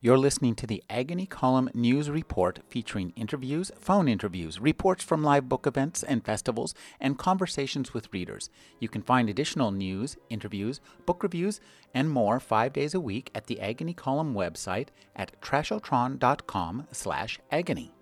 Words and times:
You're 0.00 0.16
listening 0.16 0.54
to 0.56 0.66
the 0.68 0.84
Agony 0.88 1.26
Column 1.26 1.70
News 1.74 2.08
Report 2.08 2.60
featuring 2.68 3.12
interviews, 3.16 3.72
phone 3.80 4.06
interviews, 4.06 4.60
reports 4.60 5.02
from 5.02 5.24
live 5.24 5.48
book 5.48 5.66
events 5.66 6.04
and 6.04 6.24
festivals, 6.24 6.72
and 7.00 7.18
conversations 7.18 7.92
with 7.92 8.12
readers. 8.12 8.48
You 8.78 8.88
can 8.88 9.02
find 9.02 9.28
additional 9.28 9.72
news, 9.72 10.16
interviews, 10.30 10.80
book 11.04 11.24
reviews, 11.24 11.60
and 11.92 12.08
more 12.10 12.38
five 12.38 12.72
days 12.72 12.94
a 12.94 13.00
week 13.00 13.32
at 13.34 13.48
the 13.48 13.60
Agony 13.60 13.92
Column 13.92 14.34
website 14.34 14.90
at 15.16 15.32
trashotron.com 15.40 16.86
slash 16.92 17.40
agony. 17.50 17.92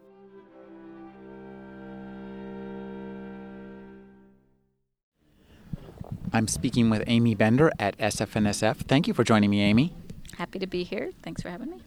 I'm 6.30 6.46
speaking 6.46 6.90
with 6.90 7.04
Aimee 7.06 7.34
Bender 7.34 7.72
at 7.78 7.96
SFNSF. 7.96 8.80
Thank 8.80 9.08
you 9.08 9.14
for 9.14 9.24
joining 9.24 9.48
me, 9.48 9.62
Aimee. 9.62 9.94
Happy 10.36 10.58
to 10.58 10.66
be 10.66 10.84
here. 10.84 11.10
Thanks 11.22 11.42
for 11.42 11.50
having 11.50 11.70
me. 11.70 11.82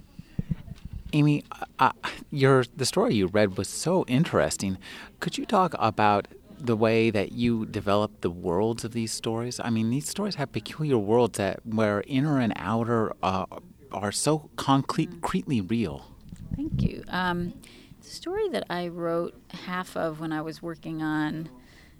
Aimee, 1.13 1.44
uh, 1.80 1.91
your 2.31 2.66
the 2.75 2.85
story 2.85 3.16
you 3.16 3.27
read 3.27 3.58
was 3.58 3.67
so 3.67 4.05
interesting. 4.08 4.77
Could 5.20 5.38
you 5.38 5.45
talk 5.45 5.73
about 5.80 6.27
the 6.59 6.75
way 6.75 7.09
that 7.09 7.31
you 7.31 7.66
develop 7.66 8.22
the 8.22 8.30
worlds 8.30 8.84
of 8.84 8.91
these 8.91 9.12
stories? 9.12 9.59
I 9.63 9.70
mean, 9.70 9.89
these 9.89 10.08
stories 10.08 10.35
have 10.35 10.52
peculiar 10.52 10.98
worlds 10.98 11.38
that 11.38 11.66
where 11.66 12.03
inner 12.08 12.39
and 12.39 12.53
outer 12.55 13.13
uh, 13.23 13.45
are 13.91 14.12
so 14.12 14.50
concretely 14.55 15.61
real. 15.61 16.05
Thank 16.55 16.84
you. 16.84 17.03
Um, 17.08 17.53
the 18.02 18.09
story 18.09 18.50
that 18.50 18.66
I 18.70 18.88
wrote 18.88 19.36
half 19.66 19.95
of 19.97 20.20
when 20.20 20.31
I 20.31 20.41
was 20.41 20.61
working 20.61 21.02
on 21.02 21.50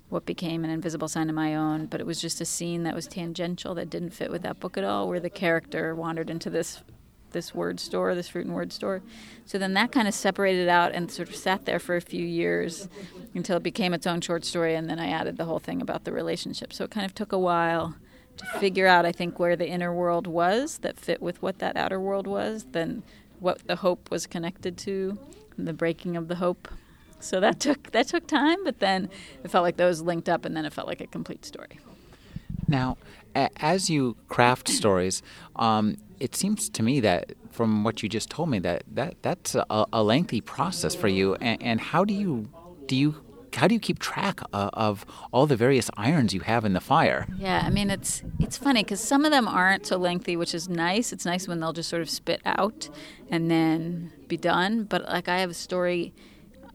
what 0.09 0.26
became 0.26 0.63
an 0.63 0.70
invisible 0.70 1.08
sign 1.08 1.30
of 1.30 1.36
my 1.36 1.55
own, 1.55 1.86
but 1.86 1.99
it 1.99 2.05
was 2.05 2.20
just 2.20 2.41
a 2.41 2.45
scene 2.45 2.84
that 2.84 2.95
was 2.95 3.08
tangential 3.08 3.76
that 3.76 3.90
didn't 3.90 4.09
fit 4.09 4.31
with 4.31 4.41
that 4.41 4.59
book 4.59 4.77
at 4.77 4.84
all, 4.84 5.08
where 5.08 5.20
the 5.20 5.30
character 5.30 5.95
wandered 5.95 6.30
into 6.30 6.50
this 6.50 6.81
this 7.31 7.53
word 7.53 7.80
store, 7.80 8.16
this 8.16 8.30
fruit 8.30 8.45
and 8.45 8.56
word 8.56 8.73
store. 8.73 9.02
So 9.45 9.58
then 9.58 9.73
that 9.75 9.92
kind 9.92 10.08
of 10.08 10.16
separated 10.16 10.67
out 10.67 10.94
and 10.94 11.11
sort 11.11 11.30
of 11.30 11.36
sat 11.36 11.66
there 11.66 11.80
for 11.80 11.95
a 11.95 12.02
few 12.02 12.25
years 12.25 12.89
until 13.36 13.58
it 13.58 13.64
became 13.64 13.94
its 13.94 14.08
own 14.08 14.22
short 14.22 14.45
story, 14.45 14.75
and 14.75 14.89
then 14.89 15.00
I 15.00 15.09
added 15.09 15.38
the 15.38 15.45
whole 15.45 15.59
thing 15.59 15.81
about 15.81 16.06
the 16.06 16.11
relationship. 16.11 16.73
So 16.73 16.83
it 16.86 16.92
kind 16.92 17.05
of 17.05 17.14
took 17.14 17.31
a 17.31 17.38
while 17.38 17.95
to 18.38 18.45
figure 18.59 18.88
out, 18.88 19.05
I 19.05 19.11
think, 19.11 19.38
where 19.38 19.55
the 19.55 19.67
inner 19.67 19.94
world 19.94 20.26
was 20.26 20.80
that 20.80 21.00
fit 21.00 21.22
with 21.22 21.42
what 21.42 21.59
that 21.59 21.78
outer 21.78 22.00
world 22.00 22.26
was, 22.26 22.66
then 22.72 23.03
what 23.39 23.67
the 23.67 23.78
hope 23.78 24.09
was 24.09 24.26
connected 24.26 24.78
to, 24.80 25.17
the 25.58 25.73
breaking 25.73 26.17
of 26.17 26.30
the 26.30 26.36
hope. 26.36 26.67
So 27.20 27.39
that 27.39 27.59
took 27.59 27.92
that 27.92 28.08
took 28.08 28.28
time, 28.28 28.64
but 28.64 28.80
then 28.80 29.09
it 29.44 29.52
felt 29.52 29.64
like 29.64 29.78
those 29.78 30.02
linked 30.02 30.30
up, 30.30 30.45
and 30.45 30.56
then 30.56 30.66
it 30.66 30.73
felt 30.73 30.88
like 30.88 31.02
a 31.02 31.08
complete 31.08 31.45
story. 31.45 31.80
Now, 32.67 32.98
as 33.36 33.89
you 33.89 34.16
craft 34.28 34.70
stories, 34.81 35.22
um, 35.56 35.98
it 36.20 36.36
seems 36.36 36.70
to 36.70 36.84
me 36.84 37.00
that 37.00 37.34
from 37.52 37.84
what 37.84 38.03
you 38.03 38.09
just 38.09 38.30
told 38.30 38.50
me 38.50 38.59
that, 38.59 38.84
that 38.94 39.16
that's 39.22 39.56
a, 39.56 39.86
a 39.92 40.03
lengthy 40.03 40.42
process 40.42 40.95
for 40.95 41.08
you. 41.08 41.36
And, 41.36 41.61
and, 41.61 41.81
how 41.81 42.06
do 42.06 42.14
you 42.14 42.50
do 42.86 42.95
you 42.95 43.16
how 43.54 43.67
do 43.67 43.73
you 43.73 43.80
keep 43.80 44.00
track 44.00 44.42
of, 44.54 44.70
of 44.73 45.06
all 45.33 45.48
the 45.48 45.56
various 45.56 45.89
irons 45.98 46.33
you 46.33 46.42
have 46.42 46.64
in 46.64 46.73
the 46.73 46.80
fire? 46.80 47.28
Yeah, 47.38 47.64
I 47.66 47.70
mean 47.70 47.89
it's 47.89 48.23
it's 48.39 48.58
funny 48.58 48.83
because 48.83 49.02
some 49.02 49.26
of 49.26 49.31
them 49.31 49.48
aren't 49.48 49.88
so 49.88 49.98
lengthy, 49.98 50.38
which 50.38 50.54
is 50.54 50.70
nice. 50.70 51.11
It's 51.11 51.26
nice 51.26 51.48
when 51.48 51.59
they'll 51.59 51.73
just 51.73 51.89
sort 51.89 52.02
of 52.02 52.09
spit 52.09 52.42
out 52.45 52.89
and 53.30 53.50
then 53.50 54.11
be 54.28 54.38
done. 54.38 54.83
But 54.83 55.04
like 55.04 55.28
I 55.28 55.39
have 55.39 55.50
a 55.50 55.56
story 55.56 56.14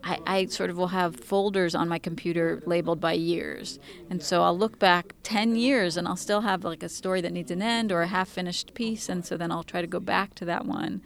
I, 0.04 0.18
I, 0.26 0.46
sort 0.46 0.68
of 0.68 0.76
will 0.76 0.88
have 0.88 1.16
folders 1.16 1.74
on 1.74 1.88
my 1.88 1.98
computer 1.98 2.62
labeled 2.66 3.00
by 3.00 3.14
years. 3.14 3.78
And 4.10 4.22
so 4.22 4.42
I'll 4.42 4.56
look 4.56 4.78
back 4.78 5.14
10 5.22 5.56
years 5.56 5.96
and 5.96 6.06
I'll 6.06 6.16
still 6.16 6.42
have 6.42 6.62
like 6.62 6.82
a 6.82 6.90
story 6.90 7.22
that 7.22 7.32
needs 7.32 7.50
an 7.50 7.62
end 7.62 7.90
or 7.90 8.02
a 8.02 8.06
half 8.06 8.28
finished 8.28 8.74
piece. 8.74 9.08
And 9.08 9.24
so 9.24 9.38
then 9.38 9.50
I'll 9.50 9.62
try 9.62 9.80
to 9.80 9.86
go 9.86 10.00
back 10.00 10.34
to 10.36 10.44
that 10.44 10.66
one. 10.66 11.00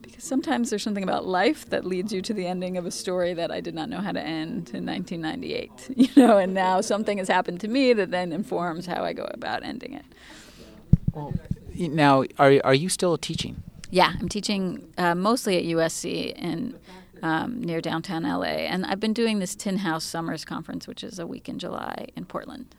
Because 0.00 0.24
sometimes 0.24 0.70
there's 0.70 0.82
something 0.82 1.02
about 1.02 1.26
life 1.26 1.68
that 1.68 1.84
leads 1.84 2.10
you 2.10 2.22
to 2.22 2.32
the 2.32 2.46
ending 2.46 2.78
of 2.78 2.86
a 2.86 2.90
story 2.90 3.34
that 3.34 3.50
I 3.50 3.60
did 3.60 3.74
not 3.74 3.90
know 3.90 4.00
how 4.00 4.12
to 4.12 4.20
end 4.20 4.70
in 4.72 4.86
1998. 4.86 5.90
You 5.96 6.08
know, 6.26 6.38
and 6.38 6.54
now 6.54 6.80
something 6.80 7.18
has 7.18 7.28
happened 7.28 7.60
to 7.60 7.68
me 7.68 7.92
that 7.92 8.10
then 8.10 8.32
informs 8.32 8.86
how 8.86 9.04
I 9.04 9.12
go 9.12 9.28
about 9.30 9.62
ending 9.62 9.92
it. 9.92 10.06
Well, 11.12 11.34
now, 11.74 12.24
are, 12.38 12.60
are 12.64 12.74
you 12.74 12.88
still 12.88 13.18
teaching? 13.18 13.62
Yeah, 13.90 14.12
I'm 14.18 14.28
teaching 14.28 14.92
uh, 14.98 15.14
mostly 15.14 15.56
at 15.58 15.64
USC 15.64 16.32
in 16.34 16.78
um, 17.22 17.60
near 17.60 17.80
downtown 17.80 18.22
LA. 18.22 18.44
And 18.44 18.86
I've 18.86 19.00
been 19.00 19.12
doing 19.12 19.38
this 19.38 19.54
Tin 19.54 19.78
House 19.78 20.04
Summers 20.04 20.44
Conference, 20.44 20.86
which 20.86 21.02
is 21.04 21.18
a 21.18 21.26
week 21.26 21.48
in 21.48 21.58
July 21.58 22.06
in 22.16 22.24
Portland. 22.24 22.74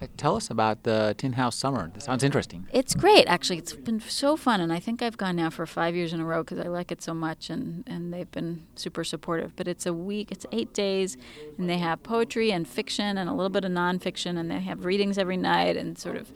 Uh, 0.00 0.06
tell 0.16 0.36
us 0.36 0.50
about 0.50 0.82
the 0.84 1.14
Tin 1.18 1.34
House 1.34 1.54
Summer. 1.54 1.90
That 1.92 2.02
sounds 2.02 2.24
interesting. 2.24 2.66
It's 2.72 2.94
great, 2.94 3.26
actually. 3.26 3.58
It's 3.58 3.74
been 3.74 4.00
so 4.00 4.36
fun, 4.36 4.60
and 4.60 4.72
I 4.72 4.80
think 4.80 5.02
I've 5.02 5.16
gone 5.16 5.36
now 5.36 5.50
for 5.50 5.66
five 5.66 5.94
years 5.94 6.12
in 6.12 6.20
a 6.20 6.24
row 6.24 6.42
because 6.42 6.58
I 6.58 6.68
like 6.68 6.90
it 6.90 7.02
so 7.02 7.12
much, 7.12 7.50
and, 7.50 7.84
and 7.86 8.12
they've 8.12 8.30
been 8.30 8.66
super 8.74 9.04
supportive. 9.04 9.54
But 9.54 9.68
it's 9.68 9.86
a 9.86 9.92
week, 9.92 10.32
it's 10.32 10.46
eight 10.50 10.72
days, 10.72 11.16
and 11.58 11.68
they 11.68 11.78
have 11.78 12.02
poetry 12.02 12.50
and 12.52 12.66
fiction 12.66 13.18
and 13.18 13.28
a 13.28 13.32
little 13.32 13.50
bit 13.50 13.64
of 13.64 13.70
nonfiction, 13.70 14.38
and 14.38 14.50
they 14.50 14.60
have 14.60 14.84
readings 14.84 15.18
every 15.18 15.36
night 15.36 15.76
and 15.76 15.98
sort 15.98 16.16
of 16.16 16.32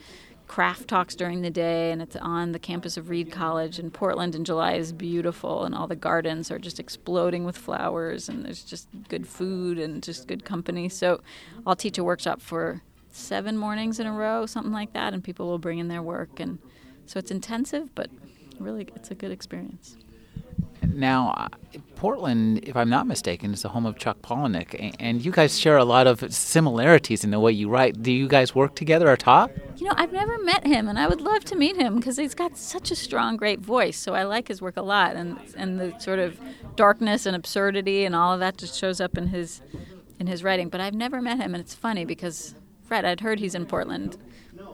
craft 0.46 0.88
talks 0.88 1.14
during 1.14 1.42
the 1.42 1.50
day, 1.50 1.90
and 1.90 2.00
it's 2.00 2.16
on 2.16 2.52
the 2.52 2.58
campus 2.58 2.96
of 2.96 3.10
Reed 3.10 3.30
College 3.30 3.78
in 3.78 3.90
Portland. 3.90 4.34
And 4.34 4.46
July 4.46 4.74
is 4.74 4.92
beautiful, 4.92 5.64
and 5.64 5.74
all 5.74 5.86
the 5.86 5.96
gardens 5.96 6.50
are 6.50 6.58
just 6.58 6.80
exploding 6.80 7.44
with 7.44 7.56
flowers, 7.56 8.28
and 8.28 8.44
there's 8.44 8.62
just 8.62 8.88
good 9.08 9.26
food 9.26 9.78
and 9.78 10.02
just 10.02 10.28
good 10.28 10.44
company. 10.44 10.88
So 10.88 11.20
I'll 11.66 11.76
teach 11.76 11.98
a 11.98 12.04
workshop 12.04 12.40
for 12.40 12.82
seven 13.10 13.56
mornings 13.56 13.98
in 13.98 14.06
a 14.06 14.12
row, 14.12 14.46
something 14.46 14.72
like 14.72 14.92
that, 14.92 15.14
and 15.14 15.24
people 15.24 15.46
will 15.46 15.58
bring 15.58 15.78
in 15.78 15.88
their 15.88 16.02
work. 16.02 16.38
And 16.38 16.58
so 17.06 17.18
it's 17.18 17.30
intensive, 17.30 17.94
but 17.94 18.10
really 18.58 18.86
it's 18.94 19.10
a 19.10 19.14
good 19.14 19.30
experience. 19.30 19.96
Now, 20.96 21.34
uh, 21.36 21.48
Portland, 21.96 22.60
if 22.64 22.74
I'm 22.74 22.88
not 22.88 23.06
mistaken, 23.06 23.52
is 23.52 23.60
the 23.60 23.68
home 23.68 23.84
of 23.84 23.98
Chuck 23.98 24.22
Palahniuk, 24.22 24.94
and 24.98 25.22
you 25.22 25.30
guys 25.30 25.58
share 25.58 25.76
a 25.76 25.84
lot 25.84 26.06
of 26.06 26.32
similarities 26.32 27.22
in 27.22 27.30
the 27.30 27.38
way 27.38 27.52
you 27.52 27.68
write. 27.68 28.02
Do 28.02 28.10
you 28.10 28.26
guys 28.26 28.54
work 28.54 28.74
together 28.74 29.10
or 29.10 29.16
talk? 29.16 29.50
You 29.76 29.86
know, 29.86 29.92
I've 29.94 30.12
never 30.12 30.38
met 30.38 30.66
him, 30.66 30.88
and 30.88 30.98
I 30.98 31.06
would 31.06 31.20
love 31.20 31.44
to 31.46 31.54
meet 31.54 31.76
him 31.76 31.96
because 31.96 32.16
he's 32.16 32.34
got 32.34 32.56
such 32.56 32.90
a 32.90 32.96
strong, 32.96 33.36
great 33.36 33.60
voice. 33.60 33.98
So 33.98 34.14
I 34.14 34.22
like 34.22 34.48
his 34.48 34.62
work 34.62 34.78
a 34.78 34.82
lot, 34.82 35.16
and 35.16 35.38
and 35.54 35.78
the 35.78 35.98
sort 35.98 36.18
of 36.18 36.40
darkness 36.76 37.26
and 37.26 37.36
absurdity 37.36 38.06
and 38.06 38.14
all 38.14 38.32
of 38.32 38.40
that 38.40 38.56
just 38.56 38.78
shows 38.78 38.98
up 38.98 39.18
in 39.18 39.28
his 39.28 39.60
in 40.18 40.26
his 40.26 40.42
writing. 40.42 40.70
But 40.70 40.80
I've 40.80 40.94
never 40.94 41.20
met 41.20 41.36
him, 41.36 41.54
and 41.54 41.60
it's 41.60 41.74
funny 41.74 42.06
because 42.06 42.54
Fred, 42.84 43.04
I'd 43.04 43.20
heard 43.20 43.38
he's 43.38 43.54
in 43.54 43.66
Portland, 43.66 44.16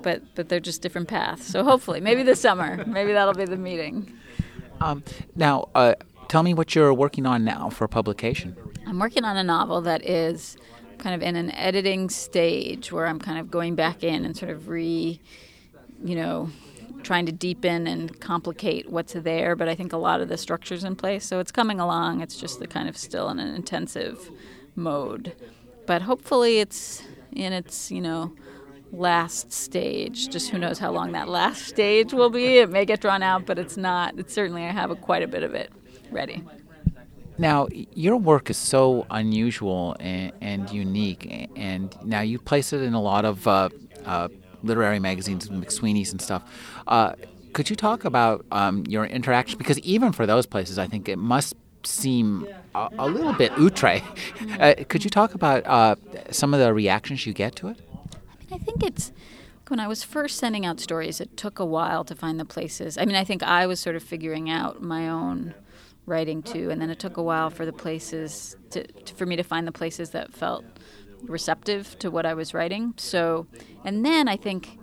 but 0.03 0.23
but 0.37 0.49
they're 0.49 0.61
just 0.61 0.83
different 0.83 1.09
paths. 1.09 1.47
So 1.47 1.65
hopefully, 1.65 2.01
maybe 2.01 2.23
this 2.23 2.41
summer, 2.41 2.85
maybe 2.87 3.13
that'll 3.13 3.35
be 3.35 3.45
the 3.45 3.57
meeting. 3.57 4.13
Um, 4.81 5.05
now, 5.37 5.69
uh, 5.77 5.95
tell 6.33 6.43
me 6.43 6.55
what 6.55 6.75
you're 6.75 6.95
working 6.95 7.27
on 7.27 7.45
now 7.45 7.69
for 7.69 7.87
publication. 7.87 8.57
I'm 8.87 8.99
working 8.99 9.23
on 9.23 9.37
a 9.37 9.45
novel 9.45 9.83
that 9.83 10.03
is 10.09 10.57
kind 10.97 11.15
of 11.15 11.21
in 11.21 11.37
an 11.37 11.51
editing 11.51 12.09
stage 12.09 12.91
where 12.91 13.07
I'm 13.07 13.19
kind 13.19 13.39
of 13.39 13.51
going 13.51 13.75
back 13.75 14.03
in 14.03 14.25
and 14.25 14.35
sort 14.35 14.51
of 14.51 14.67
re, 14.67 15.21
you 16.03 16.17
know, 16.17 16.49
trying 17.03 17.27
to 17.27 17.33
deepen 17.33 17.87
and 17.87 18.19
complicate 18.19 18.91
what's 18.91 19.13
there. 19.13 19.55
But 19.55 19.69
I 19.69 19.75
think 19.75 19.93
a 19.93 19.99
lot 19.99 20.23
of 20.23 20.31
the 20.31 20.39
structure's 20.39 20.85
in 20.85 20.97
place, 20.97 21.27
so 21.27 21.39
it's 21.39 21.53
coming 21.53 21.79
along. 21.79 22.23
It's 22.23 22.39
just 22.39 22.61
the 22.61 22.67
kind 22.67 22.89
of 22.89 22.97
still 22.97 23.29
in 23.29 23.39
an 23.39 23.55
intensive 23.55 24.31
mode. 24.75 25.35
But 25.85 26.01
hopefully, 26.01 26.61
it's 26.61 27.03
in 27.33 27.53
its 27.53 27.91
you 27.91 28.01
know 28.01 28.33
last 28.91 29.53
stage. 29.53 30.31
Just 30.31 30.49
who 30.49 30.57
knows 30.57 30.79
how 30.79 30.93
long 30.93 31.13
that 31.13 31.29
last 31.29 31.67
stage 31.67 32.15
will 32.15 32.31
be. 32.31 32.57
It 32.61 32.71
may 32.71 32.87
get 32.87 33.03
drawn 33.03 33.23
out, 33.23 33.45
but 33.45 33.59
it's 33.59 33.77
not. 33.77 34.19
It's 34.19 34.33
certainly 34.33 34.65
I 34.65 34.71
have 34.71 34.91
a, 34.91 34.97
quite 34.97 35.23
a 35.23 35.29
bit 35.29 35.43
of 35.43 35.53
it 35.53 35.71
ready. 36.13 36.45
Now, 37.39 37.67
your 37.73 38.17
work 38.17 38.51
is 38.51 38.57
so 38.57 39.07
unusual 39.11 39.97
and, 39.99 40.33
and 40.41 40.71
unique, 40.71 41.51
and 41.57 41.97
now 42.05 42.21
you 42.21 42.39
place 42.39 42.73
it 42.73 42.83
in 42.83 42.95
a 42.95 43.01
lot 43.01 43.25
of 43.25 43.49
uh, 43.49 43.71
uh, 44.05 44.29
literary 44.63 44.99
magazines, 44.99 45.49
and 45.49 45.65
McSweeney's 45.65 46.13
and 46.13 46.21
stuff. 46.21 46.43
Uh, 46.87 47.15
could 47.53 47.69
you 47.69 47.77
talk 47.77 48.05
about 48.05 48.45
um, 48.53 48.85
your 48.87 49.05
interaction? 49.05 49.59
Because 49.59 49.79
even 49.81 50.13
for 50.13 50.27
those 50.27 50.47
places, 50.47 50.79
I 50.79 50.87
think 50.87 51.09
it 51.09 51.17
must 51.17 51.55
seem 51.85 52.47
a, 52.75 52.89
a 52.99 53.07
little 53.09 53.33
bit 53.33 53.53
outre. 53.59 54.03
Uh, 54.61 54.75
could 54.89 55.03
you 55.03 55.11
talk 55.11 55.35
about 55.35 55.67
uh, 55.67 55.97
some 56.31 56.53
of 56.53 56.61
the 56.61 56.73
reactions 56.75 57.27
you 57.27 57.33
get 57.33 57.57
to 57.57 57.69
it? 57.69 57.79
I, 58.13 58.37
mean, 58.39 58.49
I 58.53 58.59
think 58.59 58.83
it's 58.85 59.13
when 59.69 59.81
I 59.81 59.89
was 59.89 60.03
first 60.03 60.39
sending 60.39 60.67
out 60.67 60.79
stories, 60.79 61.21
it 61.21 61.37
took 61.37 61.59
a 61.59 61.65
while 61.65 62.05
to 62.05 62.15
find 62.15 62.39
the 62.39 62.45
places. 62.45 62.99
I 62.99 63.05
mean, 63.05 63.17
I 63.17 63.25
think 63.25 63.43
I 63.43 63.67
was 63.67 63.81
sort 63.81 63.97
of 63.97 64.03
figuring 64.03 64.51
out 64.51 64.83
my 64.83 65.09
own 65.09 65.55
writing 66.07 66.43
too, 66.43 66.71
and 66.71 66.81
then 66.81 66.91
it 66.91 66.99
took 66.99 67.17
a 67.17 67.23
while 67.23 67.51
for 67.51 67.65
the 67.65 67.73
places 67.73 68.57
to, 68.71 68.87
to, 68.87 69.15
for 69.15 69.27
me 69.27 69.37
to 69.37 69.43
find 69.43 69.67
the 69.67 69.73
places 69.73 70.11
that 70.11 70.33
felt 70.33 70.65
receptive 71.23 71.99
to 72.01 72.11
what 72.11 72.27
I 72.27 72.35
was 72.35 72.55
writing. 72.55 72.95
So, 72.97 73.47
and 73.85 74.05
then 74.05 74.29
I 74.29 74.37
think 74.37 74.79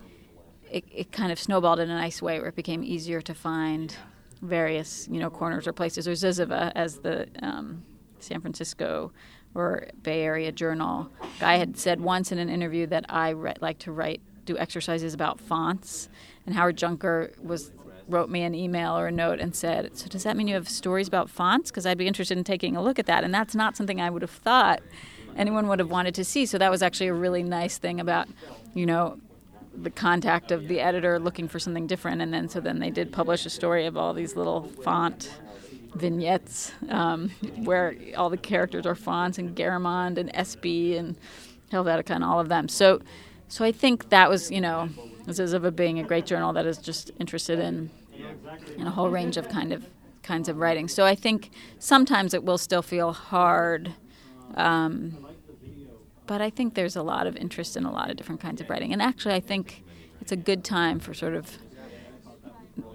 it, 0.70 0.86
it 0.92 1.12
kind 1.12 1.32
of 1.32 1.40
snowballed 1.40 1.80
in 1.80 1.90
a 1.90 1.96
nice 1.96 2.22
way 2.22 2.40
where 2.40 2.50
it 2.50 2.56
became 2.56 2.84
easier 2.84 3.22
to 3.22 3.34
find 3.34 3.96
various 4.42 5.06
you 5.12 5.20
know 5.20 5.30
corners 5.30 5.68
or 5.68 5.74
places 5.74 6.08
or 6.08 6.14
Zyzzyva 6.14 6.72
as 6.76 7.00
the 7.00 7.28
um, 7.42 7.84
San 8.20 8.40
Francisco 8.40 9.12
or 9.54 9.88
Bay 10.02 10.22
Area 10.22 10.52
Journal 10.52 11.10
guy 11.40 11.58
had 11.58 11.78
said 11.78 12.00
once 12.00 12.32
in 12.32 12.40
an 12.40 12.50
interview 12.50 12.86
that 12.88 13.06
I 13.10 13.30
re- 13.30 13.56
like 13.60 13.80
to 13.80 13.92
write 13.92 14.22
do 14.46 14.58
exercises 14.58 15.14
about 15.14 15.40
fonts, 15.40 16.10
and 16.46 16.56
Howard 16.56 16.78
Junker 16.78 17.32
was 17.42 17.72
wrote 18.10 18.30
me 18.30 18.44
an 18.44 18.56
email 18.56 18.98
or 18.98 19.08
a 19.08 19.12
note 19.12 19.40
and 19.40 19.56
said, 19.56 19.98
"So 19.98 20.08
does 20.08 20.24
that 20.24 20.36
mean 20.36 20.48
you 20.48 20.56
have 20.56 20.68
stories 20.68 21.08
about 21.08 21.30
fonts? 21.30 21.72
Because 21.72 21.86
I'd 21.86 21.98
be 21.98 22.08
interested 22.08 22.38
in 22.38 22.44
taking 22.44 22.76
a 22.76 22.82
look 22.82 23.00
at 23.00 23.06
that." 23.06 23.24
And 23.24 23.34
that's 23.34 23.56
not 23.56 23.78
something 23.78 24.02
I 24.02 24.10
would 24.10 24.22
have 24.22 24.32
thought 24.32 24.82
anyone 25.38 25.68
would 25.68 25.80
have 25.80 25.90
wanted 25.90 26.16
to 26.16 26.24
see. 26.24 26.46
So 26.46 26.58
that 26.58 26.70
was 26.70 26.82
actually 26.84 27.08
a 27.08 27.14
really 27.14 27.44
nice 27.44 27.78
thing 27.78 28.00
about, 28.00 28.28
you 28.74 28.86
know, 28.86 29.20
the 29.76 29.90
contact 29.90 30.52
of 30.52 30.68
the 30.68 30.80
editor 30.80 31.20
looking 31.20 31.48
for 31.48 31.60
something 31.60 31.88
different. 31.88 32.22
And 32.22 32.34
then 32.34 32.50
so 32.50 32.60
then 32.60 32.80
they 32.80 32.90
did 32.90 33.12
publish 33.12 33.46
a 33.46 33.50
story 33.50 33.86
of 33.86 33.98
all 33.98 34.14
these 34.14 34.36
little 34.36 34.64
font 34.84 35.32
vignettes 35.96 36.72
um, 36.90 37.30
where 37.64 37.96
all 38.18 38.30
the 38.30 38.38
characters 38.38 38.86
are 38.86 38.96
fonts 38.96 39.38
and 39.38 39.56
Garamond 39.56 40.18
and 40.18 40.32
SB 40.34 40.98
and 40.98 41.16
Helvetica 41.72 42.12
and 42.12 42.24
all 42.24 42.40
of 42.40 42.50
them. 42.50 42.68
So, 42.68 43.02
so 43.48 43.66
I 43.66 43.72
think 43.72 44.10
that 44.10 44.30
was 44.30 44.52
you 44.52 44.62
know 44.62 44.90
this 45.26 45.40
is 45.40 45.54
of 45.54 45.76
being 45.76 46.00
a 46.00 46.04
great 46.04 46.26
journal 46.26 46.54
that 46.54 46.66
is 46.66 46.78
just 46.78 47.12
interested 47.20 47.60
in 47.60 47.90
in 48.78 48.88
a 48.88 48.92
whole 48.92 49.10
range 49.10 49.38
of 49.38 49.50
kind 49.50 49.72
of 49.72 49.86
kinds 50.24 50.50
of 50.50 50.58
writing. 50.58 50.88
So 50.88 51.06
I 51.06 51.16
think 51.16 51.52
sometimes 51.80 52.34
it 52.34 52.44
will 52.44 52.58
still 52.58 52.82
feel 52.82 53.14
hard. 53.14 53.94
Um, 54.56 55.26
but 56.28 56.42
I 56.42 56.50
think 56.50 56.76
there's 56.76 56.96
a 56.96 57.02
lot 57.02 57.26
of 57.26 57.36
interest 57.36 57.76
in 57.76 57.86
a 57.86 57.92
lot 57.92 58.12
of 58.12 58.18
different 58.18 58.40
kinds 58.40 58.62
of 58.62 58.70
writing. 58.70 58.94
And 58.94 59.02
actually, 59.02 59.34
I 59.34 59.40
think 59.40 59.84
it's 60.22 60.32
a 60.32 60.36
good 60.36 60.64
time 60.64 61.00
for 61.00 61.14
sort 61.14 61.34
of 61.34 61.58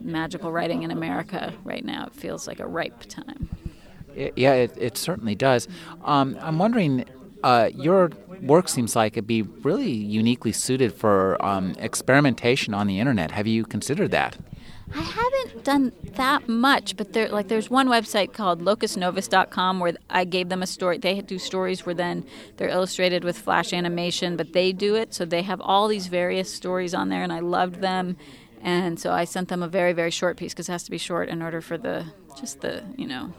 magical 0.01 0.53
writing 0.53 0.83
in 0.83 0.91
America 0.91 1.53
right 1.65 1.85
now. 1.85 2.07
It 2.07 2.15
feels 2.15 2.47
like 2.47 2.61
a 2.61 2.67
ripe 2.67 3.01
time. 3.09 3.49
Yeah, 4.15 4.53
it, 4.53 4.73
it 4.77 4.97
certainly 4.97 5.35
does. 5.35 5.67
Um, 6.05 6.39
I'm 6.41 6.59
wondering, 6.59 7.05
uh, 7.43 7.71
your 7.75 8.13
work 8.43 8.69
seems 8.69 8.95
like 8.95 9.15
it'd 9.15 9.27
be 9.27 9.43
really 9.43 9.91
uniquely 9.91 10.53
suited 10.53 10.93
for 10.93 11.45
um, 11.45 11.75
experimentation 11.79 12.75
on 12.75 12.87
the 12.87 13.01
internet. 13.01 13.33
Have 13.33 13.49
you 13.49 13.65
considered 13.65 14.13
that? 14.13 14.37
I 14.97 15.01
haven't 15.01 15.65
done 15.65 15.93
that 16.15 16.49
much, 16.49 16.97
but 16.97 17.13
there 17.13 17.29
like 17.29 17.49
there's 17.49 17.69
one 17.69 17.89
website 17.89 18.33
called 18.33 18.63
locusnovus.com 18.63 19.81
where 19.81 19.95
I 20.09 20.25
gave 20.25 20.49
them 20.49 20.63
a 20.63 20.69
story. 20.69 20.99
They 20.99 21.21
do 21.21 21.39
stories 21.39 21.85
where 21.85 21.97
then 21.97 22.25
they're 22.57 22.69
illustrated 22.69 23.25
with 23.25 23.37
flash 23.37 23.73
animation, 23.73 24.37
but 24.37 24.53
they 24.53 24.73
do 24.73 24.95
it, 24.95 25.13
so 25.13 25.25
they 25.25 25.43
have 25.43 25.61
all 25.61 25.89
these 25.89 26.07
various 26.07 26.53
stories 26.53 26.95
on 26.95 27.09
there, 27.09 27.25
and 27.25 27.33
I 27.33 27.41
loved 27.41 27.81
them. 27.81 28.17
And 28.63 28.99
so 28.99 29.11
I 29.13 29.25
sent 29.25 29.49
them 29.49 29.63
a 29.63 29.69
very, 29.69 29.93
very 29.93 30.11
short 30.11 30.37
piece 30.37 30.55
because 30.55 30.69
it 30.69 30.73
has 30.73 30.85
to 30.85 30.91
be 30.91 30.99
short 30.99 31.29
in 31.29 31.43
order 31.43 31.61
for 31.61 31.77
the 31.77 32.07
just 32.39 32.61
the 32.61 32.85
you 32.97 33.07
know 33.07 33.33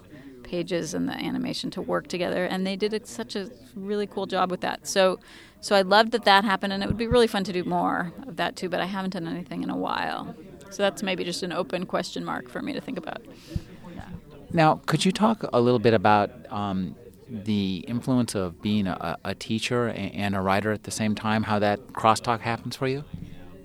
pages 0.44 0.94
and 0.94 1.08
the 1.08 1.14
animation 1.14 1.72
to 1.72 1.82
work 1.82 2.08
together. 2.08 2.46
And 2.46 2.68
they 2.68 2.76
did 2.76 3.08
such 3.08 3.36
a 3.36 3.50
really 3.76 4.08
cool 4.08 4.26
job 4.26 4.52
with 4.52 4.62
that. 4.62 4.88
So 4.88 5.20
so 5.62 5.76
I 5.76 5.82
loved 5.82 6.12
that 6.12 6.26
that 6.26 6.44
happened, 6.44 6.74
and 6.74 6.84
it 6.84 6.88
would 6.88 6.98
be 6.98 7.08
really 7.08 7.28
fun 7.28 7.44
to 7.46 7.54
do 7.54 7.64
more 7.64 8.14
of 8.28 8.36
that 8.36 8.56
too. 8.58 8.68
But 8.68 8.82
I 8.82 8.86
haven't 8.86 9.12
done 9.12 9.28
anything 9.28 9.64
in 9.64 9.70
a 9.70 9.78
while, 9.78 10.36
so 10.70 10.84
that's 10.84 11.04
maybe 11.04 11.24
just 11.24 11.44
an 11.44 11.52
open 11.52 11.86
question 11.86 12.24
mark 12.24 12.50
for 12.50 12.62
me 12.62 12.74
to 12.74 12.82
think 12.82 12.98
about. 12.98 13.22
Yeah. 13.96 14.04
Now, 14.52 14.82
could 14.86 15.06
you 15.06 15.12
talk 15.12 15.46
a 15.54 15.62
little 15.62 15.80
bit 15.80 15.94
about? 15.94 16.32
Um, 16.52 16.96
the 17.28 17.84
influence 17.88 18.36
of 18.36 18.62
being 18.62 18.88
a, 18.88 19.18
a 19.26 19.34
teacher 19.34 19.90
and 19.90 20.36
a 20.36 20.42
writer 20.42 20.72
at 20.72 20.84
the 20.84 20.92
same 20.92 21.16
time, 21.16 21.44
how 21.44 21.60
that 21.60 21.80
crosstalk 21.88 22.42
happens 22.42 22.76
for 22.76 22.88
you? 22.88 23.04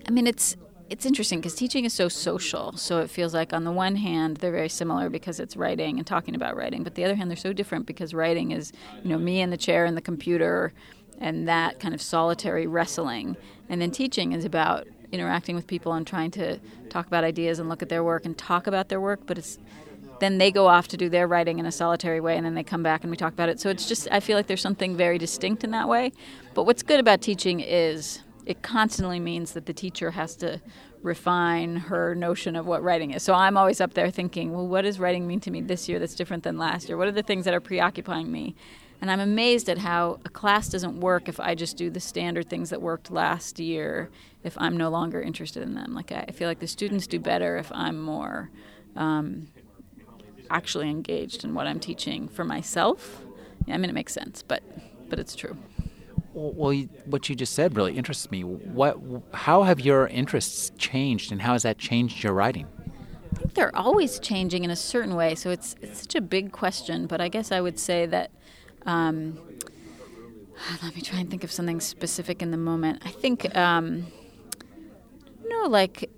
I 0.09 0.11
mean, 0.11 0.27
it's 0.27 0.57
it's 0.89 1.07
interesting 1.07 1.39
because 1.39 1.55
teaching 1.55 1.85
is 1.85 1.93
so 1.93 2.09
social. 2.09 2.77
So 2.77 2.99
it 2.99 3.09
feels 3.11 3.33
like, 3.33 3.53
on 3.53 3.63
the 3.63 3.71
one 3.71 3.95
hand, 3.95 4.39
they're 4.39 4.51
very 4.51 4.69
similar 4.69 5.09
because 5.09 5.39
it's 5.39 5.57
writing 5.57 5.99
and 5.99 6.07
talking 6.07 6.35
about 6.35 6.57
writing. 6.57 6.83
But 6.83 6.97
the 6.97 7.05
other 7.05 7.15
hand, 7.15 7.31
they're 7.31 7.37
so 7.37 7.53
different 7.53 7.87
because 7.87 8.13
writing 8.13 8.51
is, 8.51 8.73
you 9.05 9.11
know, 9.11 9.19
me 9.19 9.41
in 9.41 9.51
the 9.51 9.57
chair 9.57 9.85
and 9.85 9.97
the 9.97 10.01
computer 10.01 10.73
and 11.19 11.47
that 11.47 11.79
kind 11.79 11.95
of 11.95 12.03
solitary 12.03 12.67
wrestling. 12.67 13.37
And 13.69 13.81
then 13.81 13.93
teaching 13.93 14.33
is 14.33 14.45
about 14.45 14.89
interacting 15.13 15.57
with 15.57 15.67
people 15.67 15.93
and 15.93 16.07
trying 16.07 16.31
to 16.33 16.59
talk 16.89 17.07
about 17.07 17.25
ideas 17.25 17.59
and 17.59 17.69
look 17.69 17.83
at 17.83 17.89
their 17.89 18.05
work 18.05 18.25
and 18.25 18.37
talk 18.37 18.67
about 18.67 18.89
their 18.89 19.01
work. 19.01 19.21
But 19.27 19.39
it's 19.39 19.59
then 20.21 20.39
they 20.39 20.51
go 20.51 20.67
off 20.67 20.87
to 20.89 20.97
do 20.97 21.09
their 21.09 21.27
writing 21.27 21.59
in 21.59 21.67
a 21.67 21.73
solitary 21.73 22.21
way 22.21 22.37
and 22.37 22.45
then 22.45 22.55
they 22.55 22.63
come 22.63 22.83
back 22.83 23.03
and 23.03 23.11
we 23.11 23.17
talk 23.17 23.33
about 23.33 23.49
it. 23.49 23.59
So 23.59 23.71
it's 23.71 23.89
just, 23.89 24.07
I 24.11 24.21
feel 24.21 24.37
like 24.37 24.47
there's 24.47 24.61
something 24.61 24.97
very 24.97 25.19
distinct 25.19 25.65
in 25.65 25.71
that 25.71 25.89
way. 25.89 26.13
But 26.55 26.65
what's 26.65 26.83
good 26.83 27.01
about 27.01 27.23
teaching 27.23 27.61
is 27.61 28.23
it 28.45 28.63
constantly 28.63 29.19
means 29.19 29.53
that 29.53 29.67
the 29.67 29.73
teacher 29.73 30.11
has 30.13 30.37
to 30.37 30.61
refine 31.03 31.77
her 31.77 32.15
notion 32.15 32.55
of 32.55 32.67
what 32.67 32.83
writing 32.83 33.13
is. 33.13 33.23
So 33.23 33.33
I'm 33.33 33.57
always 33.57 33.81
up 33.81 33.95
there 33.95 34.11
thinking, 34.11 34.53
well, 34.53 34.69
what 34.69 34.83
does 34.83 35.01
writing 35.01 35.27
mean 35.27 35.41
to 35.41 35.51
me 35.51 35.63
this 35.63 35.89
year 35.89 35.99
that's 35.99 36.15
different 36.15 36.43
than 36.43 36.59
last 36.59 36.89
year? 36.89 36.99
What 36.99 37.09
are 37.09 37.13
the 37.13 37.23
things 37.23 37.47
that 37.47 37.55
are 37.55 37.61
preoccupying 37.61 38.31
me? 38.31 38.55
And 39.01 39.11
I'm 39.11 39.21
amazed 39.21 39.69
at 39.69 39.79
how 39.79 40.21
a 40.25 40.29
class 40.29 40.69
doesn't 40.69 41.01
work 41.01 41.29
if 41.29 41.41
I 41.41 41.55
just 41.55 41.77
do 41.77 41.89
the 41.89 42.01
standard 42.01 42.51
things 42.51 42.71
that 42.71 42.83
worked 42.83 43.11
last 43.11 43.59
year 43.59 44.11
if 44.45 44.57
I'm 44.59 44.77
no 44.77 44.91
longer 44.91 45.23
interested 45.23 45.63
in 45.63 45.75
them. 45.75 45.95
Like 45.95 46.13
I 46.13 46.27
feel 46.33 46.49
like 46.49 46.59
the 46.59 46.67
students 46.67 47.07
do 47.07 47.19
better 47.19 47.57
if 47.57 47.73
I'm 47.73 48.01
more 48.01 48.51
um, 48.97 49.49
actually 50.51 50.91
engaged 50.91 51.45
in 51.45 51.55
what 51.55 51.67
I'm 51.67 51.81
teaching 51.81 52.29
for 52.29 52.45
myself. 52.45 53.23
Yeah, 53.67 53.75
I 53.75 53.79
mean, 53.79 53.91
it 53.91 53.95
makes 53.95 54.13
sense, 54.13 54.43
but 54.43 54.63
but 55.09 55.19
it's 55.19 55.35
true. 55.35 55.57
Well, 56.33 56.77
what 57.07 57.29
you 57.29 57.35
just 57.35 57.55
said 57.55 57.77
really 57.77 57.97
interests 57.97 58.31
me. 58.31 58.45
What, 58.45 58.99
how 59.35 59.65
have 59.65 59.81
your 59.81 60.07
interests 60.07 60.71
changed, 60.79 61.33
and 61.33 61.43
how 61.43 61.55
has 61.55 61.65
that 61.65 61.77
changed 61.77 62.23
your 62.23 62.33
writing? 62.33 62.67
I 63.33 63.39
think 63.39 63.55
they're 63.55 63.75
always 63.75 64.21
changing 64.21 64.63
in 64.63 64.71
a 64.71 64.77
certain 64.77 65.17
way. 65.17 65.35
So 65.35 65.51
it's 65.51 65.75
it's 65.81 66.03
such 66.03 66.15
a 66.15 66.21
big 66.21 66.53
question, 66.53 67.07
but 67.07 67.21
I 67.21 67.29
guess 67.29 67.51
I 67.51 67.61
would 67.61 67.79
say 67.79 68.07
that. 68.07 68.31
Um, 68.87 69.39
let 70.83 70.95
me 70.95 71.03
try 71.03 71.19
and 71.21 71.31
think 71.31 71.45
of 71.45 71.53
something 71.53 71.81
specific 71.81 72.43
in 72.43 72.51
the 72.51 72.57
moment. 72.57 73.03
I 73.05 73.11
think, 73.11 73.55
um, 73.57 74.07
know, 75.51 75.69
like 75.69 76.11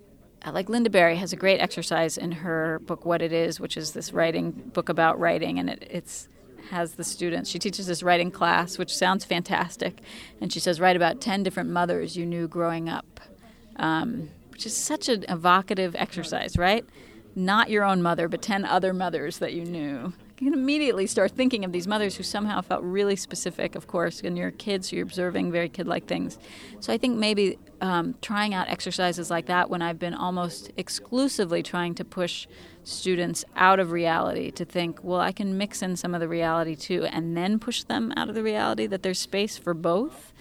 like 0.53 0.67
Lynda 0.67 0.91
Barry 0.91 1.17
has 1.17 1.33
a 1.33 1.37
great 1.37 1.61
exercise 1.61 2.19
in 2.19 2.33
her 2.33 2.81
book 2.81 3.05
What 3.05 3.23
It 3.23 3.33
Is, 3.33 3.61
which 3.61 3.77
is 3.77 3.93
this 3.93 4.13
writing 4.13 4.51
book 4.51 4.89
about 4.89 5.21
writing, 5.21 5.61
and 5.61 5.71
it, 5.71 5.87
it's 5.89 6.29
has 6.71 6.95
the 6.95 7.05
students. 7.05 7.51
She 7.51 7.59
teaches 7.59 7.87
this 7.87 8.03
writing 8.03 8.31
class, 8.31 8.79
which 8.79 8.95
sounds 8.95 9.25
fantastic. 9.25 10.01
And 10.41 10.53
she 10.53 10.59
says, 10.59 10.81
write 10.81 10.97
about 10.97 11.21
10 11.21 11.43
different 11.43 11.69
mothers 11.71 12.17
you 12.17 12.25
knew 12.25 12.49
growing 12.49 12.89
up, 12.89 13.21
um, 13.77 14.31
which 14.51 14.65
is 14.65 14.75
such 14.75 15.09
an 15.09 15.25
evocative 15.29 15.95
exercise, 15.97 16.57
right? 16.57 16.85
Not 17.35 17.71
your 17.71 17.85
own 17.85 18.03
mother, 18.03 18.29
but 18.29 18.43
10 18.43 18.65
other 18.65 18.93
mothers 18.93 19.39
that 19.39 19.55
you 19.55 19.65
knew. 19.65 20.13
You 20.39 20.51
can 20.51 20.59
immediately 20.59 21.07
start 21.07 21.31
thinking 21.31 21.65
of 21.65 21.71
these 21.71 21.87
mothers 21.87 22.17
who 22.17 22.25
somehow 22.25 22.63
felt 22.63 22.83
really 22.83 23.15
specific, 23.15 23.77
of 23.77 23.87
course, 23.87 24.21
and 24.23 24.37
you're 24.37 24.51
kids, 24.51 24.93
you're 24.93 25.05
observing 25.05 25.53
very 25.53 25.69
kid 25.69 25.87
like 25.87 26.07
things. 26.07 26.37
So 26.81 26.93
I 26.93 26.99
think 26.99 27.17
maybe 27.17 27.59
um, 27.81 28.17
trying 28.21 28.53
out 28.53 28.69
exercises 28.69 29.31
like 29.31 29.47
that 29.47 29.71
when 29.71 29.83
I've 29.83 30.01
been 30.01 30.15
almost 30.15 30.73
exclusively 30.77 31.63
trying 31.63 31.95
to 31.95 32.05
push 32.05 32.49
students 32.83 33.45
out 33.55 33.79
of 33.79 33.93
reality 33.93 34.51
to 34.51 34.65
think, 34.65 35.05
well, 35.05 35.21
I 35.21 35.31
can 35.31 35.57
mix 35.57 35.81
in 35.81 35.95
some 35.95 36.13
of 36.13 36.21
the 36.21 36.29
reality 36.29 36.75
too, 36.75 37.05
and 37.05 37.37
then 37.37 37.61
push 37.61 37.85
them 37.85 38.13
out 38.17 38.29
of 38.29 38.35
the 38.35 38.43
reality, 38.43 38.89
that 38.89 39.05
there's 39.05 39.21
space 39.21 39.57
for 39.57 39.75
both. 39.75 40.33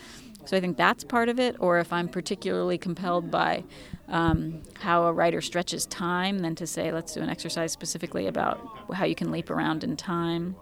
So 0.45 0.57
I 0.57 0.59
think 0.59 0.77
that's 0.77 1.03
part 1.03 1.29
of 1.29 1.39
it. 1.39 1.55
Or 1.59 1.77
if 1.77 1.93
I'm 1.93 2.09
particularly 2.09 2.77
compelled 2.77 3.29
by 3.29 3.63
um, 4.11 4.61
how 4.79 5.03
a 5.05 5.11
writer 5.11 5.41
stretches 5.41 5.85
time, 5.87 6.39
than 6.39 6.55
to 6.55 6.67
say, 6.67 6.91
let's 6.91 7.13
do 7.13 7.21
an 7.21 7.29
exercise 7.29 7.71
specifically 7.71 8.27
about 8.27 8.59
how 8.93 9.05
you 9.05 9.15
can 9.15 9.31
leap 9.31 9.49
around 9.49 9.83
in 9.83 9.97
time. 9.97 10.55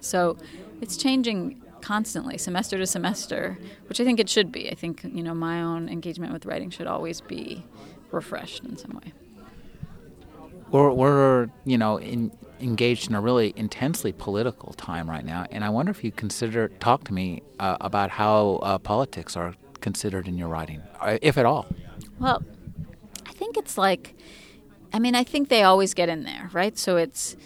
So 0.00 0.36
it's 0.80 0.96
changing 0.96 1.60
constantly, 1.80 2.38
semester 2.38 2.78
to 2.78 2.86
semester, 2.86 3.58
which 3.88 4.00
I 4.00 4.04
think 4.04 4.20
it 4.20 4.28
should 4.28 4.52
be. 4.52 4.70
I 4.70 4.74
think 4.74 5.02
you 5.04 5.22
know 5.22 5.34
my 5.34 5.60
own 5.62 5.88
engagement 5.88 6.32
with 6.32 6.46
writing 6.46 6.70
should 6.70 6.86
always 6.86 7.20
be 7.20 7.64
refreshed 8.12 8.64
in 8.64 8.76
some 8.76 9.00
way 9.04 9.12
we're, 10.70 10.90
we're 10.90 11.48
you 11.64 11.78
know 11.78 11.98
in, 11.98 12.30
engaged 12.60 13.08
in 13.08 13.14
a 13.14 13.20
really 13.20 13.52
intensely 13.56 14.12
political 14.12 14.72
time 14.74 15.08
right 15.08 15.24
now, 15.24 15.46
and 15.50 15.64
I 15.64 15.70
wonder 15.70 15.90
if 15.90 16.02
you 16.02 16.10
consider 16.12 16.68
talk 16.68 17.04
to 17.04 17.12
me 17.12 17.42
uh, 17.58 17.76
about 17.80 18.10
how 18.10 18.60
uh, 18.62 18.78
politics 18.78 19.36
are 19.36 19.54
considered 19.80 20.26
in 20.26 20.38
your 20.38 20.48
writing, 20.48 20.82
uh, 21.00 21.18
if 21.22 21.38
at 21.38 21.46
all. 21.46 21.66
Well, 22.18 22.42
it's 23.56 23.76
like, 23.78 24.14
I 24.92 24.98
mean, 24.98 25.14
I 25.14 25.24
think 25.24 25.48
they 25.48 25.62
always 25.62 25.94
get 25.94 26.08
in 26.08 26.24
there, 26.24 26.50
right? 26.52 26.76
So 26.78 26.96
it's 26.96 27.36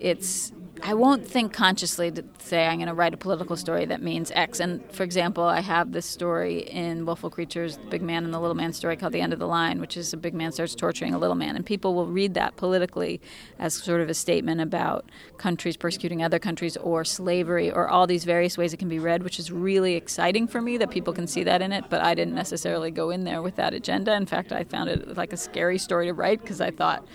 it's 0.00 0.52
I 0.86 0.92
won't 0.92 1.26
think 1.26 1.54
consciously 1.54 2.10
to 2.10 2.22
say 2.40 2.66
I'm 2.66 2.76
going 2.76 2.88
to 2.88 2.94
write 2.94 3.14
a 3.14 3.16
political 3.16 3.56
story 3.56 3.86
that 3.86 4.02
means 4.02 4.30
X. 4.34 4.60
And 4.60 4.84
for 4.92 5.02
example, 5.02 5.42
I 5.42 5.60
have 5.60 5.92
this 5.92 6.04
story 6.04 6.58
in 6.58 7.06
Willful 7.06 7.30
Creatures, 7.30 7.78
the 7.78 7.86
Big 7.86 8.02
Man 8.02 8.22
and 8.22 8.34
the 8.34 8.38
Little 8.38 8.54
Man 8.54 8.74
story 8.74 8.94
called 8.94 9.14
The 9.14 9.22
End 9.22 9.32
of 9.32 9.38
the 9.38 9.46
Line, 9.46 9.80
which 9.80 9.96
is 9.96 10.12
a 10.12 10.18
big 10.18 10.34
man 10.34 10.52
starts 10.52 10.74
torturing 10.74 11.14
a 11.14 11.18
little 11.18 11.36
man. 11.36 11.56
And 11.56 11.64
people 11.64 11.94
will 11.94 12.08
read 12.08 12.34
that 12.34 12.56
politically 12.56 13.18
as 13.58 13.72
sort 13.72 14.02
of 14.02 14.10
a 14.10 14.14
statement 14.14 14.60
about 14.60 15.10
countries 15.38 15.78
persecuting 15.78 16.22
other 16.22 16.38
countries 16.38 16.76
or 16.76 17.02
slavery 17.02 17.72
or 17.72 17.88
all 17.88 18.06
these 18.06 18.24
various 18.24 18.58
ways 18.58 18.74
it 18.74 18.76
can 18.76 18.90
be 18.90 18.98
read, 18.98 19.22
which 19.22 19.38
is 19.38 19.50
really 19.50 19.94
exciting 19.94 20.46
for 20.46 20.60
me 20.60 20.76
that 20.76 20.90
people 20.90 21.14
can 21.14 21.26
see 21.26 21.44
that 21.44 21.62
in 21.62 21.72
it. 21.72 21.86
But 21.88 22.02
I 22.02 22.14
didn't 22.14 22.34
necessarily 22.34 22.90
go 22.90 23.08
in 23.08 23.24
there 23.24 23.40
with 23.40 23.56
that 23.56 23.72
agenda. 23.72 24.14
In 24.14 24.26
fact, 24.26 24.52
I 24.52 24.64
found 24.64 24.90
it 24.90 25.16
like 25.16 25.32
a 25.32 25.38
scary 25.38 25.78
story 25.78 26.08
to 26.08 26.12
write 26.12 26.42
because 26.42 26.60
I 26.60 26.70
thought, 26.70 27.08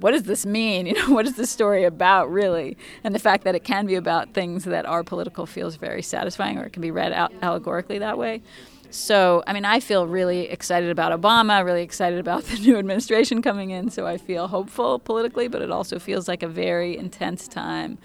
what 0.00 0.12
does 0.12 0.24
this 0.24 0.46
mean? 0.46 0.86
You 0.90 0.94
know, 0.94 1.14
what 1.14 1.26
is 1.26 1.36
this 1.36 1.50
story 1.50 1.84
about 1.84 2.30
really? 2.30 2.76
And 3.04 3.14
the 3.14 3.18
fact 3.18 3.44
that 3.44 3.54
it 3.54 3.64
can 3.64 3.86
be 3.86 3.94
about 3.94 4.34
things 4.34 4.64
that 4.64 4.86
are 4.86 5.04
political 5.04 5.46
feels 5.46 5.76
very 5.76 6.02
satisfying, 6.02 6.58
or 6.58 6.64
it 6.64 6.72
can 6.72 6.82
be 6.82 6.90
read 6.90 7.12
out 7.12 7.32
allegorically 7.42 7.98
that 8.00 8.18
way. 8.18 8.42
So, 8.90 9.44
I 9.46 9.52
mean, 9.52 9.64
I 9.64 9.78
feel 9.78 10.08
really 10.08 10.48
excited 10.48 10.90
about 10.90 11.18
Obama, 11.18 11.64
really 11.64 11.82
excited 11.82 12.18
about 12.18 12.44
the 12.46 12.56
new 12.58 12.76
administration 12.76 13.40
coming 13.40 13.70
in. 13.70 13.90
So 13.90 14.06
I 14.06 14.16
feel 14.16 14.48
hopeful 14.48 14.98
politically, 14.98 15.46
but 15.46 15.62
it 15.62 15.70
also 15.70 15.98
feels 15.98 16.26
like 16.26 16.42
a 16.42 16.48
very 16.48 16.96
intense 16.96 17.46
time 17.46 17.98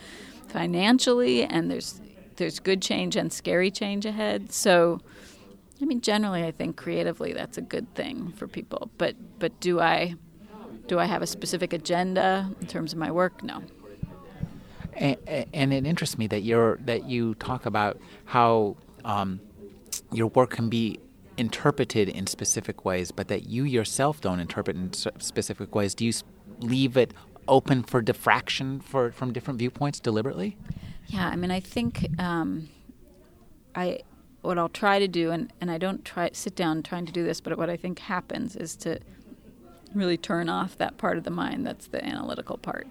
financially, 0.48 1.44
and 1.44 1.70
there's 1.70 2.02
there's 2.38 2.60
good 2.60 2.82
change 2.82 3.16
and 3.16 3.32
scary 3.32 3.72
change 3.72 4.06
ahead. 4.06 4.52
So, 4.52 5.00
I 5.82 5.86
mean, 5.86 6.02
generally, 6.02 6.44
I 6.44 6.52
think 6.52 6.76
creatively 6.76 7.34
that's 7.34 7.58
a 7.58 7.62
good 7.62 7.94
thing 7.96 8.34
for 8.34 8.48
people. 8.48 8.92
But 8.98 9.16
but 9.40 9.60
do 9.60 9.80
I 9.80 10.16
do 10.88 11.00
I 11.00 11.06
have 11.06 11.22
a 11.22 11.28
specific 11.28 11.74
agenda 11.74 12.50
in 12.62 12.68
terms 12.68 12.94
of 12.94 13.00
my 13.00 13.12
work? 13.12 13.44
No. 13.44 13.64
And, 14.94 15.18
and 15.54 15.74
it 15.74 15.86
interests 15.86 16.18
me 16.18 16.28
that 16.28 16.42
you're 16.42 16.78
that 16.86 17.06
you 17.06 17.36
talk 17.36 17.66
about 17.66 18.00
how 18.26 18.78
um, 19.04 19.42
your 20.12 20.28
work 20.28 20.52
can 20.52 20.70
be 20.70 21.00
interpreted 21.38 22.08
in 22.08 22.28
specific 22.28 22.86
ways, 22.86 23.12
but 23.12 23.28
that 23.28 23.48
you 23.50 23.64
yourself 23.66 24.22
don't 24.22 24.40
interpret 24.40 24.78
in 24.78 24.94
specific 24.94 25.76
ways. 25.76 25.94
Do 25.94 26.06
you 26.06 26.14
leave 26.60 26.96
it 26.96 27.14
open 27.48 27.84
for 27.84 28.02
diffraction 28.02 28.80
for 28.80 29.12
from 29.12 29.34
different 29.34 29.60
viewpoints 29.60 30.00
deliberately? 30.00 30.58
Yeah, 31.08 31.28
I 31.28 31.36
mean, 31.36 31.52
I 31.52 31.60
think 31.60 32.08
um, 32.20 32.70
I 33.76 34.00
what 34.42 34.58
I'll 34.58 34.70
try 34.70 35.00
to 35.00 35.08
do, 35.08 35.32
and, 35.32 35.52
and 35.60 35.70
I 35.70 35.78
don't 35.78 36.06
try 36.06 36.30
sit 36.32 36.56
down 36.56 36.84
trying 36.84 37.06
to 37.06 37.12
do 37.12 37.24
this, 37.24 37.42
but 37.42 37.58
what 37.58 37.70
I 37.70 37.76
think 37.76 38.00
happens 38.00 38.56
is 38.56 38.76
to 38.78 39.00
really 39.96 40.18
turn 40.18 40.50
off 40.50 40.78
that 40.78 40.98
part 40.98 41.18
of 41.18 41.24
the 41.24 41.32
mind 41.32 41.66
that's 41.66 41.88
the 41.88 42.04
analytical 42.04 42.58
part 42.58 42.88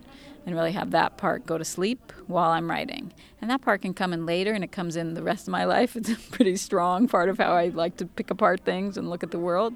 and 0.46 0.54
really 0.54 0.72
have 0.72 0.90
that 0.90 1.16
part 1.16 1.46
go 1.46 1.56
to 1.56 1.64
sleep 1.64 2.12
while 2.26 2.50
I'm 2.50 2.70
writing. 2.70 3.12
And 3.40 3.50
that 3.50 3.62
part 3.62 3.82
can 3.82 3.94
come 3.94 4.12
in 4.12 4.26
later 4.26 4.52
and 4.52 4.62
it 4.62 4.72
comes 4.72 4.96
in 4.96 5.14
the 5.14 5.22
rest 5.22 5.48
of 5.48 5.52
my 5.52 5.64
life. 5.76 5.96
It's 5.96 6.10
a 6.10 6.16
pretty 6.16 6.56
strong 6.56 7.08
part 7.08 7.28
of 7.28 7.38
how 7.38 7.52
I 7.52 7.68
like 7.68 7.96
to 7.98 8.06
pick 8.06 8.30
apart 8.30 8.60
things 8.60 8.96
and 8.96 9.08
look 9.08 9.22
at 9.22 9.30
the 9.30 9.38
world. 9.38 9.74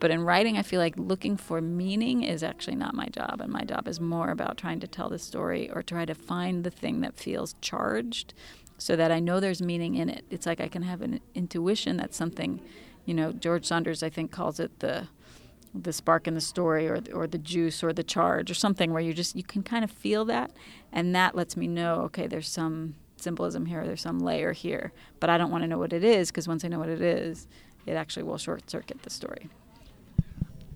But 0.00 0.10
in 0.10 0.22
writing, 0.22 0.58
I 0.58 0.62
feel 0.62 0.80
like 0.80 0.94
looking 0.96 1.36
for 1.36 1.60
meaning 1.60 2.22
is 2.22 2.42
actually 2.42 2.76
not 2.76 2.94
my 2.94 3.06
job. 3.06 3.40
And 3.40 3.52
my 3.52 3.62
job 3.62 3.88
is 3.88 4.00
more 4.00 4.30
about 4.30 4.58
trying 4.58 4.80
to 4.80 4.88
tell 4.88 5.08
the 5.08 5.18
story 5.18 5.70
or 5.70 5.82
try 5.82 6.04
to 6.04 6.14
find 6.14 6.64
the 6.64 6.70
thing 6.70 7.00
that 7.00 7.18
feels 7.18 7.54
charged 7.60 8.34
so 8.76 8.96
that 8.96 9.10
I 9.10 9.20
know 9.20 9.40
there's 9.40 9.62
meaning 9.62 9.94
in 9.94 10.08
it. 10.08 10.24
It's 10.30 10.46
like 10.46 10.60
I 10.60 10.68
can 10.68 10.82
have 10.82 11.00
an 11.00 11.20
intuition 11.34 11.96
that 11.98 12.12
something, 12.12 12.60
you 13.04 13.14
know, 13.14 13.32
George 13.32 13.64
Saunders, 13.64 14.02
I 14.02 14.10
think, 14.10 14.30
calls 14.30 14.60
it 14.60 14.80
the 14.80 15.08
the 15.74 15.92
spark 15.92 16.28
in 16.28 16.34
the 16.34 16.40
story 16.40 16.88
or 16.88 17.00
or 17.12 17.26
the 17.26 17.38
juice 17.38 17.82
or 17.82 17.92
the 17.92 18.04
charge 18.04 18.50
or 18.50 18.54
something 18.54 18.92
where 18.92 19.02
you 19.02 19.12
just 19.12 19.34
you 19.34 19.42
can 19.42 19.62
kind 19.62 19.82
of 19.82 19.90
feel 19.90 20.24
that 20.24 20.52
and 20.92 21.14
that 21.14 21.34
lets 21.34 21.56
me 21.56 21.66
know 21.66 22.02
okay 22.02 22.28
there's 22.28 22.48
some 22.48 22.94
symbolism 23.16 23.66
here 23.66 23.84
there's 23.84 24.00
some 24.00 24.20
layer 24.20 24.52
here 24.52 24.92
but 25.18 25.28
I 25.28 25.36
don't 25.36 25.50
want 25.50 25.62
to 25.62 25.68
know 25.68 25.78
what 25.78 25.92
it 25.92 26.04
is 26.04 26.30
because 26.30 26.46
once 26.46 26.64
I 26.64 26.68
know 26.68 26.78
what 26.78 26.88
it 26.88 27.02
is 27.02 27.48
it 27.86 27.94
actually 27.94 28.22
will 28.22 28.38
short 28.38 28.70
circuit 28.70 29.02
the 29.02 29.10
story. 29.10 29.48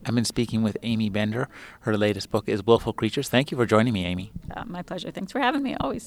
I've 0.04 0.14
been 0.14 0.24
speaking 0.24 0.62
with 0.62 0.76
Aimee 0.82 1.10
Bender. 1.10 1.48
Her 1.80 1.96
latest 1.96 2.30
book 2.30 2.48
is 2.48 2.64
Willful 2.64 2.92
Creatures. 2.92 3.28
Thank 3.28 3.50
you 3.50 3.58
for 3.58 3.66
joining 3.66 3.92
me, 3.92 4.06
Aimee. 4.06 4.32
Uh, 4.54 4.64
my 4.64 4.82
pleasure. 4.82 5.10
Thanks 5.10 5.32
for 5.32 5.40
having 5.40 5.62
me 5.62 5.76
always. 5.80 6.06